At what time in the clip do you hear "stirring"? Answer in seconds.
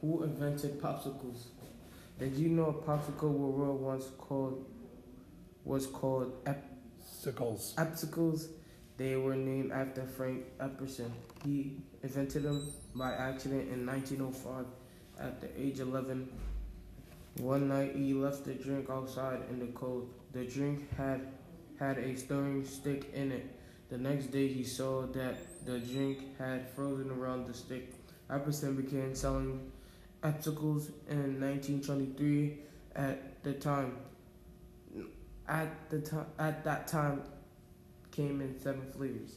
22.16-22.64